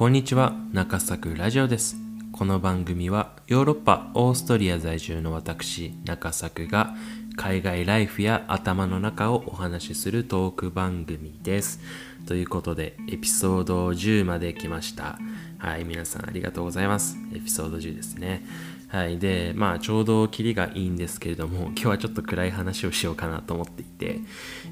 [0.00, 1.94] こんにちは中作ラジオです。
[2.32, 6.94] この番組はヨーロッパオーストリア在住の私中作が
[7.36, 11.80] 海外ライフや頭の中をお話しするトーク番組です。
[12.24, 15.18] ということでエピソード10まで来ました。
[15.58, 17.18] はい皆さんありがとうございます。
[17.34, 18.46] エピソード10ですね。
[18.88, 24.20] はいでまあちょうどキリがいいんですけれども今日はちょっと暗い話をしようかなと思っていて、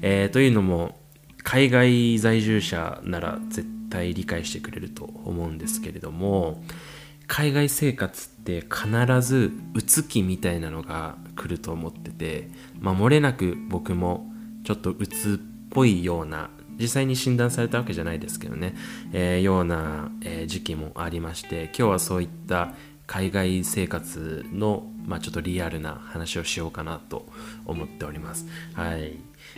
[0.01, 0.97] えー、というのも
[1.43, 6.63] 海外在住者なら絶対理解してくれると思うんですけれども
[7.27, 12.49] 海外生活って必ずうつ期みたいなのが来ると思ってて、
[12.79, 14.31] まあ、漏れなく僕も
[14.63, 16.49] ちょっとうつっぽいような
[16.79, 18.73] 実際に診断されたわけじゃないですけどね、
[19.13, 22.73] えー、ような、えー、時期もありまして今日はそういった
[23.09, 27.27] 海外生活の、まあ、ちょっとリアルな話をしようかなと
[27.65, 28.45] 思っております。
[28.73, 29.17] はい。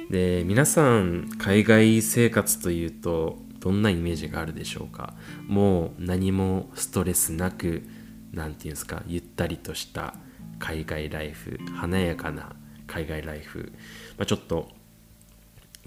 [0.09, 5.13] で、皆さん、海外生活というと、どんなイメージがあるでしょうか？
[5.47, 7.83] もう何もストレスなく、
[8.33, 10.15] 何て言うんですか、ゆったりとした
[10.59, 12.55] 海外ライフ、華やかな
[12.87, 13.71] 海外ライフ、
[14.17, 14.67] まあ、ちょっと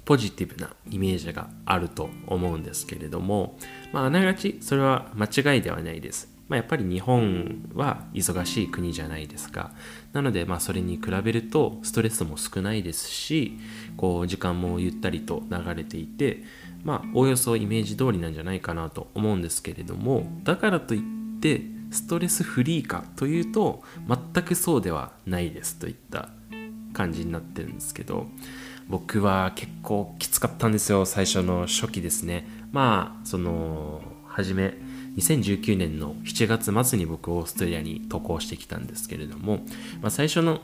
[0.05, 3.59] ポジティブなイメージがあると思うんですけれども、
[3.93, 6.33] まあ、あながちそれは間違いではないです。
[6.47, 9.73] まあ、やっぱり日本は忙しい国じゃないですか。
[10.13, 13.59] なので、まあ、それに比べるとストレスも少ないですし、
[13.97, 16.43] こう時間もゆったりと流れていて、
[16.85, 26.29] まあ、おおよそイメージ通りなんじゃないかなと思うんですけれども、だからといってストレスフリーかというと、全くそうではないですといった
[26.93, 28.27] 感じになってるんですけど、
[28.87, 32.47] 僕は結構きつかったんですよ、最初の初期ですね。
[32.71, 34.75] まあ、その、初め、
[35.17, 39.59] 2019年の7月末に僕オーストリアに渡航してきたんですけれども、
[40.03, 40.61] まあ、最初の、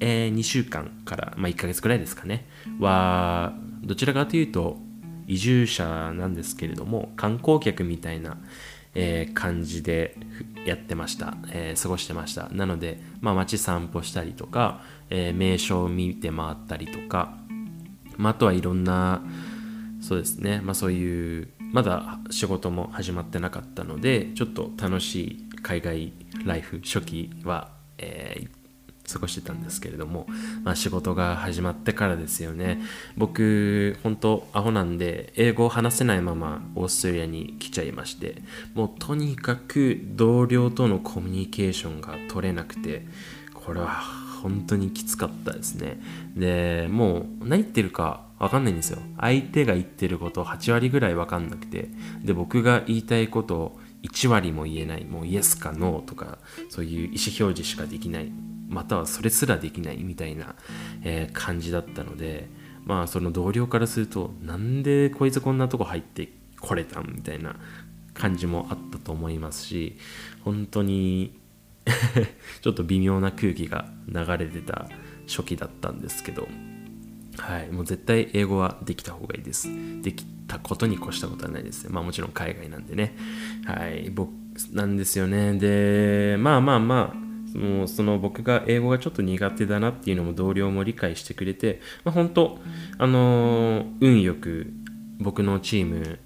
[0.00, 2.46] えー、2週間から、まあ、1ヶ月くらいですかね
[2.80, 4.78] はどちらかというと
[5.26, 8.38] 移住者なんですけれども観光客みたいな、
[8.94, 10.16] えー、感じで
[10.66, 12.48] やってました、えー、過ごしてました。
[12.50, 17.36] なので、まあ、街散歩したりとか、えー、名所を見て回ったりとか、
[18.16, 19.22] まあ、あとはいろんな
[20.00, 26.12] そうですね、まあ、そういうまだ仕事も始まってなかったのでちょっと楽しい海外
[26.44, 28.61] ライフ初期は、えー、
[29.10, 30.26] 過ごしてたんですけれども、
[30.62, 32.80] まあ、仕事が始まってからですよね
[33.16, 38.42] 僕本当アホなんで英語を話せないままオーストリアに来ちゃいまして
[38.74, 43.06] もうとにかく同僚とのコミュニケーションが取れなくて
[43.54, 44.02] これは
[44.42, 46.00] 本当にきつかったですね
[46.36, 48.98] でもう何言ってるかわかんないんですよ。
[49.20, 51.88] 相手が言ってること8割ぐらいわかんなくて、
[52.24, 56.38] で、僕が言いたいことを1割も言えない、もうイエスかノーとか、
[56.68, 58.32] そういう意思表示しかできない、
[58.72, 60.56] またはそれすらできないみたいな、
[61.04, 62.48] えー、感じだったので、
[62.84, 66.28] まあその同僚からすると、なんでこいつこんなとこ入って
[66.60, 67.56] これたんみたいな
[68.14, 69.96] 感じもあったと思いますし、
[70.42, 71.38] 本当に
[72.62, 74.88] ちょっと微妙な空気が流れてた
[75.26, 76.48] 初期だったんですけど、
[77.38, 79.68] はい、もう絶対英語はできた方がいいです。
[80.02, 81.90] できたことに越したことはないですね。
[81.92, 83.16] まあもちろん海外なんでね。
[83.66, 84.30] はい、僕
[84.72, 85.54] なんですよね。
[85.54, 92.58] で、まあまあまあ、もうその僕が英語がちょっと苦手だなっていうのも同僚も理解してくれて、まあ、本当、
[92.98, 94.72] あのー、運よく
[95.18, 96.18] 僕のチーム、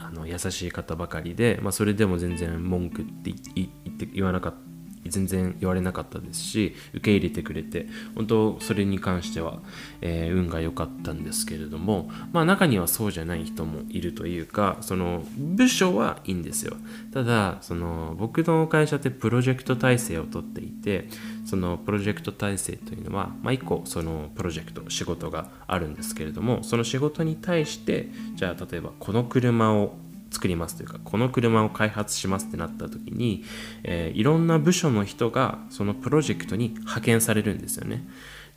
[0.00, 4.73] あの優しい方ばかりで、まあ、それでも全然文句って言って言わなかった
[5.10, 9.60] 全然言われなかったですし受け入れてくれて本当それに関しては、
[10.00, 16.76] えー、運が良かったんですけれどもまあ中にはそうじゃない人もいるというかその部署はいいんですよ。
[17.12, 21.08] ただその僕の会社ってプロジェクト体制をとっていて
[21.44, 29.94] そのプロジェクト体制というのは、まあ、1個そのプロジェクト仕事があるんですけれどもその仕事に対してじゃあ例えばこの車を
[30.34, 33.44] 作りますというかこの車を開発しますってなった時に、
[33.84, 38.06] えー、いろんな部署の人がそのプロジェクトに派遣されるんですよね。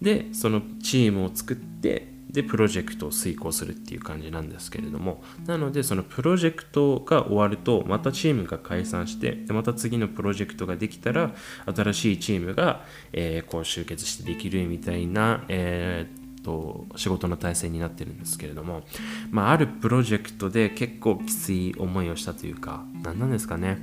[0.01, 5.24] でそのチームを作ってでプロジェクトを遂行するっていう感じなんですけれども。
[5.45, 11.33] なのでそのプロジェクトが終わるとまたチームが解散してでまた次のプロジェクトができたら
[11.73, 12.83] 新しいチームが、
[13.13, 16.17] えー、こう集結してできるみたいな、えー
[16.47, 18.83] と仕事の体制になってるんですけれども、
[19.31, 23.77] まあ、あるプロジェクトで結構きつい思いをしたというか何なんですかね。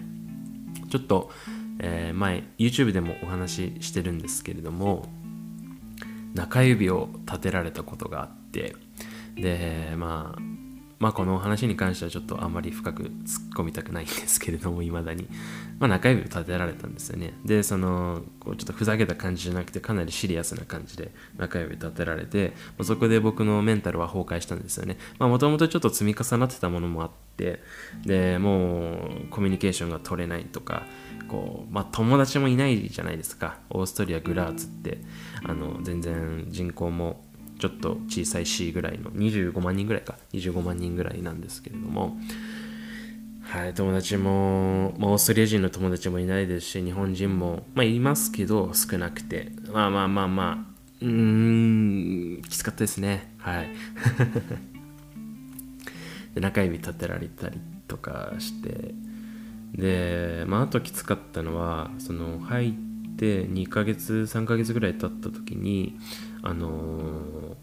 [0.88, 1.30] ちょっと、
[1.80, 5.08] えー、前 YouTube でもお話ししてるんですけれども
[6.34, 8.76] 中指を立てられたことがあって
[9.34, 10.53] でまあ
[10.98, 13.10] まあこの話に関してはちょっとあんまり深く突っ
[13.56, 15.28] 込みたくないんですけれども、未だに。
[15.78, 17.34] まあ中指を立てられたんですよね。
[17.44, 22.52] で、その、こうちょっとふざけた感じじゃなくて、かなりシリアスな感じで中指立てられて、
[22.82, 24.96] そこで僕のメンタルは崩壊したんですよね。
[25.18, 27.60] まあもともとちょっと積み重なってたものもあっって
[28.06, 30.86] でもうコミュニケーションが取れないとか
[31.28, 34.98] こう、まあ、友達もいないじゃないですかオーストリアグラーツって
[35.44, 37.24] あの全然人口も
[37.58, 42.16] ちょっと小さい市ぐらいの25万人ぐらいか25万人ぐらいなんですけれども
[43.44, 53.34] はい、友達も、まあ、オーストリア人の友達もいないですし、日本人も、まあ、いますけど、少なくて、まあまあまあまあ、うーん、きつかったですね。
[53.38, 53.68] はい。
[56.34, 58.94] で中指立てられたりとかして、
[59.76, 62.72] で、まあ、あときつかったのは、その、入っ
[63.16, 65.96] て2ヶ月、3ヶ月ぐらい経った時に、
[66.42, 67.54] あのー、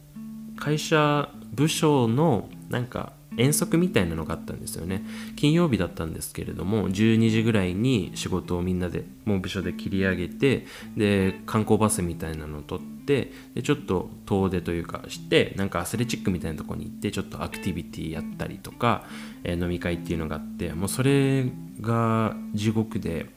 [0.57, 5.06] 会社、部署の、なんか、遠足みたいなのがあったんですよね。
[5.36, 10.65] 金曜日だったんですけれども12時ぐらいに仕事をみんなでもう部署で切り上げて
[10.98, 19.06] で観光バスみたいなのを取ってでちょっと遠出というかしてなんかアスレチックみたいなとこに行ってちょっとアクティビティやったりとか、
[19.45, 21.45] えー、飲み会っていうのがあってもうそれ
[21.80, 23.27] が地獄で、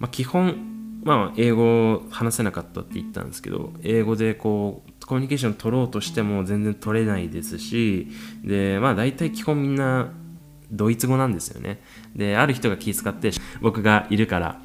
[0.00, 0.71] まあ、基本
[1.02, 8.08] まあ英語を話せなかったって言ったんですけど英語でこうコミュニケーション取ろうとしても全然取れないですし
[8.44, 10.12] でまあ大体基本みんな
[10.70, 11.82] ドイツ語なんですよね。
[12.16, 14.60] である人が気遣って僕がいるから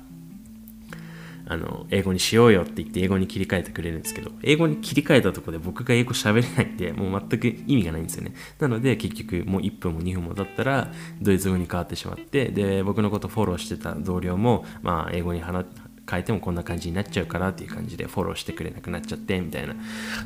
[1.50, 8.34] あの英語にしようよって言って英語に切り替えてくれるんですけど英語に切り替えたところで僕が英語喋れないってもう全く意味がないんですよね。
[8.60, 10.92] なので結局もう1分も2分も経ったら
[11.22, 15.66] ドイツ語に変わってしまってで僕のことフォローしてた同僚もまあ英語に話
[16.10, 19.76] 変えてもこんな感じになっちゃうからっていう感じでフォローしてくれなくなっちゃってみたいな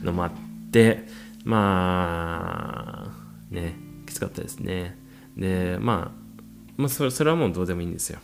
[0.04, 0.31] のもあっ
[0.72, 1.07] て
[1.44, 3.75] まあね
[4.06, 4.98] きつかったですね。
[5.36, 8.19] でまあ、まあ、それそれはもうどうでもいいんですよ。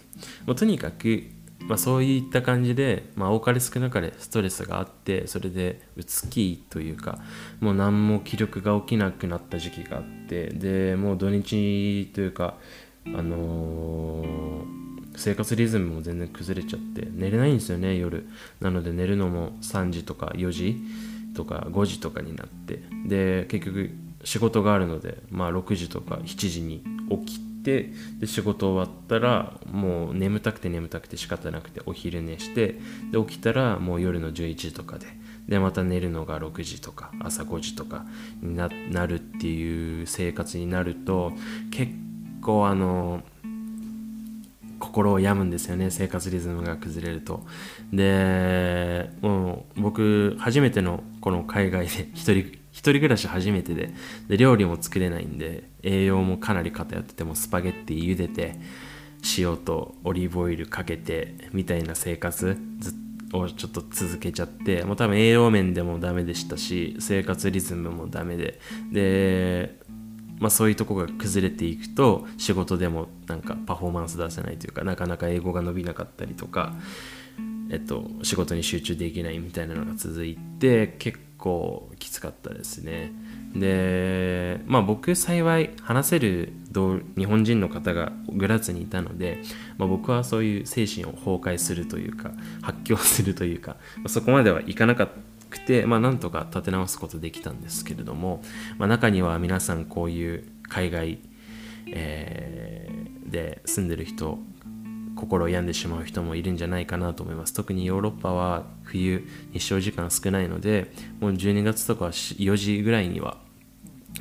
[0.45, 1.23] もうとにかく、
[1.61, 7.19] まあ、そういった感じで、まあ、多かれ少なかれストレスがあってそれでうつきというか
[7.59, 12.55] もう何も気力が起きなくなった時期があってでもう土日というか
[13.05, 14.86] あのー
[15.17, 18.27] 生活リズムも全然崩れちゃって寝れないんですよね夜。
[18.61, 20.77] なので寝るのも3時とか4時
[21.35, 22.81] とか5時とかになって。
[23.07, 23.91] で結局
[24.23, 26.83] 仕事があるのでまあ6時とか7時に
[27.25, 32.79] 起きてで仕事終わったらもう眠たくて眠たくて仕方なくてお昼寝して
[33.11, 35.07] で起きたらもう夜の11時とかで
[35.47, 38.05] でまた寝るのが6時とか朝5時とか
[38.41, 38.67] にな
[39.07, 41.31] るっていう生活になると
[41.71, 41.93] 結
[42.41, 43.23] 構あの
[44.79, 47.45] 心を病むんですよね生活リズムが崩れると。
[47.91, 52.39] でもう僕初めてのこの海外で 一人
[52.71, 53.93] 一人暮らし初めてで
[54.27, 58.55] で料理も作れないんで栄養もかなり偏っててもスパゲッティ茹でて
[59.37, 62.93] 塩とオリーブオイルかけてみたいな生活ず
[63.33, 68.59] をちょっと続けちゃってもう多分栄養面でもダメでしたし生活リズムもダメで。
[68.91, 69.86] で
[70.39, 76.73] まあ、そういうとこが崩れていくと仕事でもなんかパフォーマンス出せないというかなかなか英語が伸びなかったりとか、
[77.69, 83.11] えっと、仕事に集中できないみたいなのが続いて結構きつかったですね。
[83.55, 86.51] でまあ僕幸い話せる
[87.17, 89.41] 日本人の方がグラツにいたので、
[89.77, 92.31] まあ、僕はそういう精神を崩壊するというか
[92.61, 95.36] 発狂するというか、まあ、そこまではいかなかった。
[95.49, 98.41] くて、まあ、なんとか立て直すことできたんですけれども、
[98.77, 101.19] まあ、中には皆さんこういう海外、
[101.87, 104.39] えー、で住んでる人
[105.15, 107.53] 心を病んでしまう人もいるんじゃないかなと思います。
[107.53, 113.37] 特にヨーロッパは冬日照時間少ないのでもう12月とか4時ぐらいには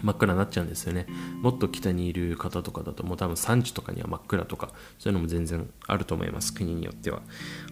[0.02, 1.06] 真っ暗になっちゃうんですよね。
[1.42, 7.20] もっと北にいる方とかだともう多分3時とかには真っ暗とかそういうのも全然あると思います国によっては。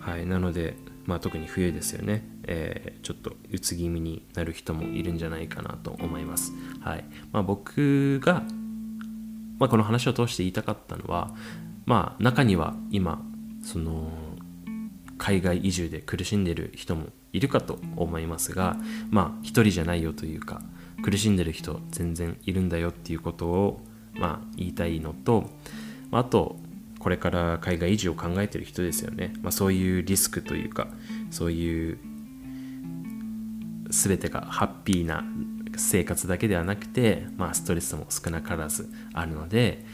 [0.01, 6.53] はいなのでまあ、特に冬ですよね、えー、ちょっとうつ気味になる人もいるんじゃないかなと思います。
[6.81, 8.43] はいまあ、僕が、
[9.59, 11.31] まあ、この話を通して言いたかったのは、
[11.87, 13.23] まあ、中には今
[13.63, 14.11] その
[15.19, 18.77] 海外移住で苦しんでる人もいるかと思いますが
[19.11, 20.61] まあ一人じゃないよというか
[21.03, 23.81] 苦しんでる人全然いるんだよっていうことを、
[24.15, 25.51] まあ、言いたいのと
[26.11, 26.57] あと
[27.05, 30.89] これから海外移住を考えてる人ですよね、まあ、そういうリスクというか
[31.31, 31.99] そういう
[33.91, 35.23] 全てがハッピーな
[35.77, 39.85] 生活だけではなくて、まあ、ストレスも少なからずあるので、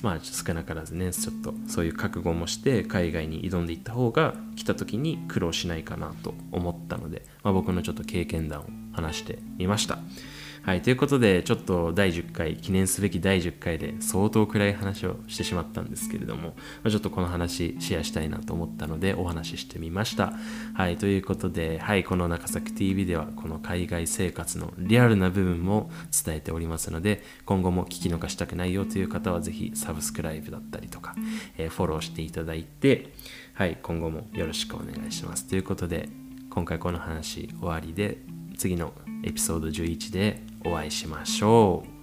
[0.00, 9.98] まあ、少なからずねちょっとそういう覚悟もして海外に挑んでいった方が来た時に苦労しないかなと思ったので、まあ、僕のちょっと経験談を話してみました。
[10.62, 20.34] はい、ということで、ちょっと第10回、記念すべき第10回で相当暗い話をしてしまったんですけれども、まちょっとこの話シェアしたいなと思ったのでお話ししてみました。
[20.74, 25.90] はい、ということで、はい、この中崎 TV ではこの海外生活のリアルな部分も
[26.24, 31.14] 伝えておりますので、今後も聞き逃したくないよという方はぜひサブスクライブだったりとか、
[31.56, 33.14] えーフォローしていただいて、
[33.54, 35.46] はい、今後もよろしくお願いします。
[35.46, 36.10] ということで、
[36.50, 38.18] 今回この話終わりで、
[38.58, 41.99] 次のエピソード11でお会いしましょう。